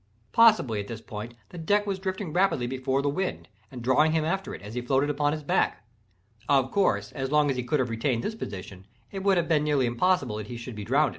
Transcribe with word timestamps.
Possibly, 0.31 0.79
at 0.79 0.87
this 0.87 0.99
period 0.99 1.35
the 1.49 1.59
deck 1.59 1.85
was 1.85 1.99
drifting 1.99 2.33
rapidly 2.33 2.65
before 2.65 3.03
the 3.03 3.07
wind, 3.09 3.47
and 3.69 3.83
drawing 3.83 4.13
him 4.13 4.25
after 4.25 4.55
it, 4.55 4.63
as 4.63 4.73
he 4.73 4.81
floated 4.81 5.11
upon 5.11 5.31
his 5.31 5.43
back. 5.43 5.85
Of 6.49 6.71
course, 6.71 7.11
as 7.11 7.29
long 7.29 7.51
as 7.51 7.55
he 7.55 7.63
could 7.63 7.79
have 7.79 7.91
retained 7.91 8.23
this 8.23 8.33
position, 8.33 8.87
it 9.11 9.21
would 9.21 9.37
have 9.37 9.47
been 9.47 9.63
nearly 9.63 9.85
impossible 9.85 10.37
that 10.37 10.47
he 10.47 10.57
should 10.57 10.73
be 10.73 10.83
drowned. 10.85 11.09